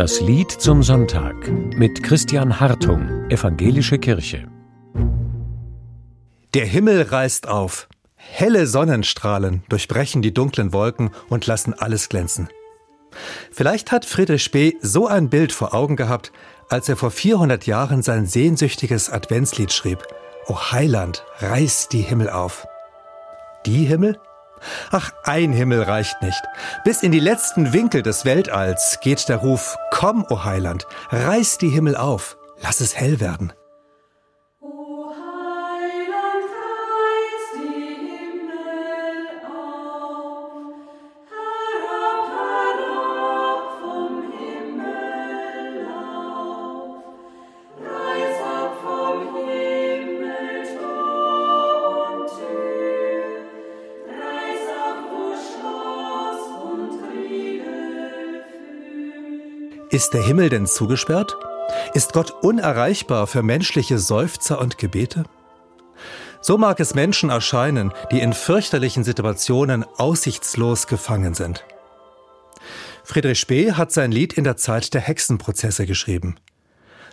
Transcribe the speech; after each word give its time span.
Das 0.00 0.22
Lied 0.22 0.50
zum 0.50 0.82
Sonntag 0.82 1.46
mit 1.76 2.02
Christian 2.02 2.58
Hartung, 2.58 3.28
Evangelische 3.28 3.98
Kirche. 3.98 4.48
Der 6.54 6.64
Himmel 6.64 7.02
reißt 7.02 7.46
auf. 7.46 7.86
Helle 8.14 8.66
Sonnenstrahlen 8.66 9.62
durchbrechen 9.68 10.22
die 10.22 10.32
dunklen 10.32 10.72
Wolken 10.72 11.10
und 11.28 11.46
lassen 11.46 11.74
alles 11.74 12.08
glänzen. 12.08 12.48
Vielleicht 13.52 13.92
hat 13.92 14.06
Friedrich 14.06 14.42
Spee 14.42 14.78
so 14.80 15.06
ein 15.06 15.28
Bild 15.28 15.52
vor 15.52 15.74
Augen 15.74 15.96
gehabt, 15.96 16.32
als 16.70 16.88
er 16.88 16.96
vor 16.96 17.10
400 17.10 17.66
Jahren 17.66 18.00
sein 18.00 18.24
sehnsüchtiges 18.24 19.10
Adventslied 19.10 19.70
schrieb. 19.70 19.98
O 20.46 20.72
Heiland, 20.72 21.26
reiß 21.40 21.88
die 21.88 22.00
Himmel 22.00 22.30
auf. 22.30 22.66
Die 23.66 23.84
Himmel? 23.84 24.18
Ach, 24.90 25.10
ein 25.24 25.52
Himmel 25.52 25.82
reicht 25.82 26.22
nicht. 26.22 26.42
Bis 26.84 27.02
in 27.02 27.12
die 27.12 27.20
letzten 27.20 27.72
Winkel 27.72 28.02
des 28.02 28.24
Weltalls 28.24 28.98
geht 29.00 29.28
der 29.28 29.36
Ruf, 29.36 29.76
komm, 29.90 30.24
o 30.28 30.44
Heiland, 30.44 30.86
reiß 31.10 31.58
die 31.58 31.70
Himmel 31.70 31.96
auf, 31.96 32.36
lass 32.60 32.80
es 32.80 32.96
hell 32.96 33.20
werden. 33.20 33.52
Ist 59.90 60.14
der 60.14 60.22
Himmel 60.22 60.50
denn 60.50 60.66
zugesperrt? 60.66 61.36
Ist 61.94 62.12
Gott 62.12 62.30
unerreichbar 62.42 63.26
für 63.26 63.42
menschliche 63.42 63.98
Seufzer 63.98 64.60
und 64.60 64.78
Gebete? 64.78 65.24
So 66.40 66.56
mag 66.56 66.78
es 66.78 66.94
Menschen 66.94 67.30
erscheinen, 67.30 67.92
die 68.12 68.20
in 68.20 68.32
fürchterlichen 68.32 69.02
Situationen 69.02 69.82
aussichtslos 69.82 70.86
gefangen 70.86 71.34
sind. 71.34 71.64
Friedrich 73.02 73.40
Spee 73.40 73.72
hat 73.72 73.90
sein 73.90 74.12
Lied 74.12 74.32
in 74.32 74.44
der 74.44 74.56
Zeit 74.56 74.94
der 74.94 75.00
Hexenprozesse 75.00 75.86
geschrieben. 75.86 76.36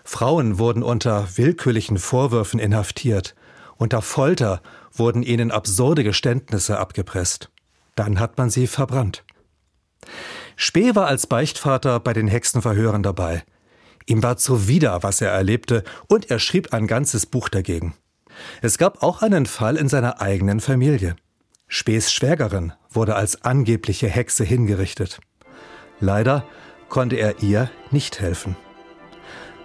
Frauen 0.03 0.59
wurden 0.59 0.83
unter 0.83 1.27
willkürlichen 1.35 1.97
Vorwürfen 1.97 2.59
inhaftiert, 2.59 3.33
unter 3.77 4.03
Folter 4.03 4.61
wurden 4.93 5.23
ihnen 5.23 5.49
absurde 5.49 6.03
Geständnisse 6.03 6.77
abgepresst. 6.77 7.49
Dann 7.95 8.19
hat 8.19 8.37
man 8.37 8.51
sie 8.51 8.67
verbrannt. 8.67 9.23
Spee 10.59 10.95
war 10.95 11.05
als 11.05 11.27
Beichtvater 11.27 11.99
bei 11.99 12.13
den 12.13 12.27
Hexenverhören 12.27 13.03
dabei. 13.03 13.43
Ihm 14.07 14.23
war 14.23 14.37
zuwider, 14.37 15.03
was 15.03 15.21
er 15.21 15.29
erlebte, 15.29 15.83
und 16.07 16.31
er 16.31 16.39
schrieb 16.39 16.73
ein 16.73 16.87
ganzes 16.87 17.27
Buch 17.27 17.47
dagegen. 17.47 17.93
Es 18.61 18.79
gab 18.79 19.03
auch 19.03 19.21
einen 19.21 19.45
Fall 19.45 19.75
in 19.75 19.87
seiner 19.87 20.19
eigenen 20.19 20.59
Familie. 20.59 21.15
Spees 21.67 22.11
Schwägerin 22.11 22.73
wurde 22.89 23.15
als 23.15 23.43
angebliche 23.43 24.07
Hexe 24.07 24.43
hingerichtet. 24.43 25.19
Leider 25.99 26.43
konnte 26.89 27.17
er 27.17 27.43
ihr 27.43 27.69
nicht 27.91 28.19
helfen. 28.19 28.55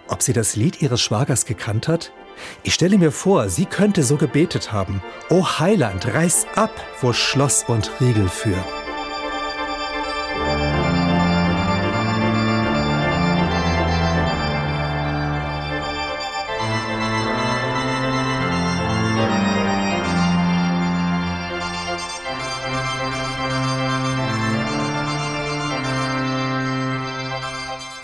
Ob 0.09 0.21
sie 0.21 0.33
das 0.33 0.55
Lied 0.55 0.81
ihres 0.81 1.01
Schwagers 1.01 1.45
gekannt 1.45 1.87
hat? 1.87 2.11
Ich 2.61 2.75
stelle 2.75 2.99
mir 2.99 3.11
vor, 3.11 3.49
sie 3.49 3.65
könnte 3.65 4.03
so 4.03 4.17
gebetet 4.17 4.71
haben. 4.71 5.01
O 5.29 5.43
Heiland, 5.59 6.05
reiß 6.05 6.45
ab, 6.55 6.71
wo 7.01 7.13
Schloss 7.13 7.63
und 7.67 7.89
Riegel 7.99 8.27
für. 8.27 8.63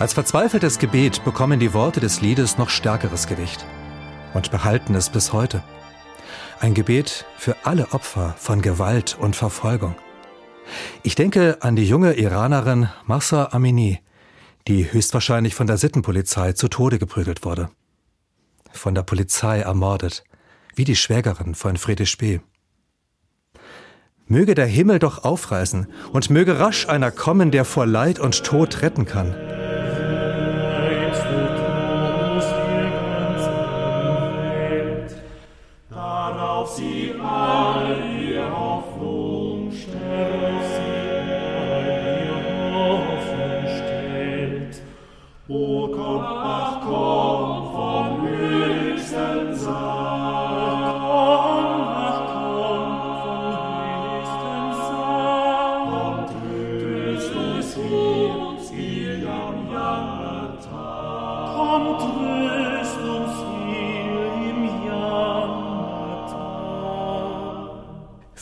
Als 0.00 0.14
verzweifeltes 0.14 0.78
Gebet 0.78 1.24
bekommen 1.26 1.60
die 1.60 1.74
Worte 1.74 2.00
des 2.00 2.22
Liedes 2.22 2.56
noch 2.56 2.70
stärkeres 2.70 3.26
Gewicht 3.26 3.66
und 4.32 4.50
behalten 4.50 4.94
es 4.94 5.10
bis 5.10 5.34
heute. 5.34 5.62
Ein 6.58 6.72
Gebet 6.72 7.26
für 7.36 7.54
alle 7.64 7.92
Opfer 7.92 8.34
von 8.38 8.62
Gewalt 8.62 9.18
und 9.20 9.36
Verfolgung. 9.36 9.94
Ich 11.02 11.16
denke 11.16 11.58
an 11.60 11.76
die 11.76 11.84
junge 11.84 12.14
Iranerin 12.14 12.88
Massa 13.04 13.50
Amini, 13.52 14.00
die 14.68 14.90
höchstwahrscheinlich 14.90 15.54
von 15.54 15.66
der 15.66 15.76
Sittenpolizei 15.76 16.54
zu 16.54 16.68
Tode 16.68 16.98
geprügelt 16.98 17.44
wurde. 17.44 17.68
Von 18.72 18.94
der 18.94 19.02
Polizei 19.02 19.60
ermordet, 19.60 20.24
wie 20.74 20.84
die 20.84 20.96
Schwägerin 20.96 21.54
von 21.54 21.76
Friedrich 21.76 22.08
Spee. 22.08 22.40
Möge 24.26 24.54
der 24.54 24.66
Himmel 24.66 24.98
doch 24.98 25.24
aufreißen 25.24 25.88
und 26.10 26.30
möge 26.30 26.58
rasch 26.58 26.88
einer 26.88 27.10
kommen, 27.10 27.50
der 27.50 27.66
vor 27.66 27.84
Leid 27.84 28.18
und 28.18 28.44
Tod 28.44 28.80
retten 28.80 29.04
kann. 29.04 29.59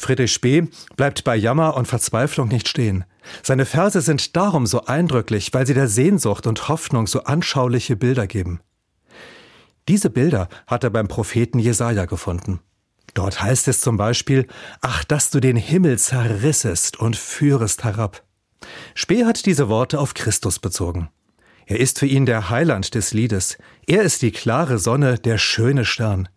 Friedrich 0.08 0.32
Spee 0.32 0.68
bleibt 0.96 1.22
bei 1.24 1.36
Jammer 1.36 1.76
und 1.76 1.86
Verzweiflung 1.86 2.48
nicht 2.48 2.66
stehen. 2.66 3.04
Seine 3.42 3.66
Verse 3.66 4.00
sind 4.00 4.36
darum 4.36 4.64
so 4.64 4.86
eindrücklich, 4.86 5.52
weil 5.52 5.66
sie 5.66 5.74
der 5.74 5.86
Sehnsucht 5.86 6.46
und 6.46 6.68
Hoffnung 6.68 7.06
so 7.06 7.24
anschauliche 7.24 7.94
Bilder 7.94 8.26
geben. 8.26 8.60
Diese 9.86 10.08
Bilder 10.08 10.48
hat 10.66 10.82
er 10.82 10.88
beim 10.88 11.08
Propheten 11.08 11.58
Jesaja 11.58 12.06
gefunden. 12.06 12.60
Dort 13.12 13.42
heißt 13.42 13.68
es 13.68 13.82
zum 13.82 13.98
Beispiel, 13.98 14.46
ach, 14.80 15.04
dass 15.04 15.28
du 15.28 15.40
den 15.40 15.56
Himmel 15.56 15.98
zerrissest 15.98 16.98
und 16.98 17.14
führest 17.14 17.84
herab. 17.84 18.22
Spee 18.94 19.26
hat 19.26 19.44
diese 19.44 19.68
Worte 19.68 20.00
auf 20.00 20.14
Christus 20.14 20.58
bezogen. 20.58 21.10
Er 21.68 21.78
ist 21.78 21.98
für 21.98 22.06
ihn 22.06 22.24
der 22.24 22.48
Heiland 22.48 22.94
des 22.94 23.12
Liedes. 23.12 23.58
Er 23.86 24.02
ist 24.02 24.22
die 24.22 24.32
klare 24.32 24.78
Sonne, 24.78 25.18
der 25.18 25.36
schöne 25.36 25.84
Stern. 25.84 26.30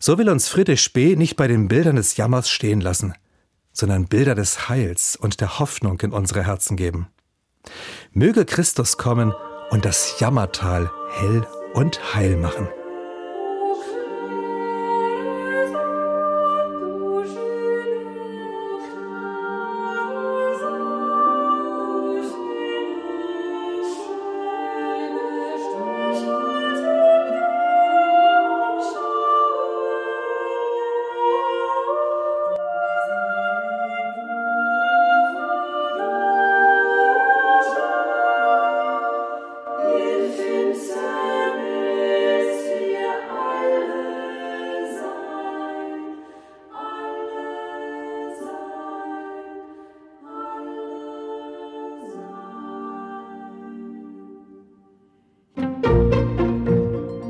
So 0.00 0.16
will 0.16 0.30
uns 0.30 0.48
Friedrich 0.48 0.80
Spee 0.80 1.16
nicht 1.16 1.36
bei 1.36 1.48
den 1.48 1.68
Bildern 1.68 1.96
des 1.96 2.16
Jammers 2.16 2.48
stehen 2.48 2.80
lassen, 2.80 3.12
sondern 3.74 4.06
Bilder 4.06 4.34
des 4.34 4.70
Heils 4.70 5.16
und 5.16 5.42
der 5.42 5.58
Hoffnung 5.58 6.00
in 6.00 6.12
unsere 6.12 6.46
Herzen 6.46 6.78
geben. 6.78 7.08
Möge 8.12 8.46
Christus 8.46 8.96
kommen 8.96 9.34
und 9.68 9.84
das 9.84 10.18
Jammertal 10.18 10.90
hell 11.12 11.46
und 11.74 12.14
heil 12.14 12.36
machen. 12.36 12.66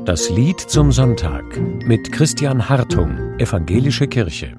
Das 0.05 0.29
Lied 0.29 0.59
zum 0.59 0.91
Sonntag 0.91 1.43
mit 1.83 2.11
Christian 2.11 2.69
Hartung, 2.69 3.39
Evangelische 3.39 4.07
Kirche. 4.07 4.55